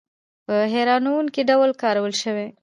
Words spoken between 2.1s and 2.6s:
شوي.